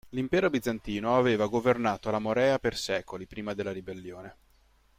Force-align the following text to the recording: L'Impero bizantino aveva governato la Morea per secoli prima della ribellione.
L'Impero 0.15 0.49
bizantino 0.49 1.15
aveva 1.15 1.45
governato 1.45 2.09
la 2.09 2.17
Morea 2.17 2.57
per 2.57 2.75
secoli 2.75 3.27
prima 3.27 3.53
della 3.53 3.71
ribellione. 3.71 4.35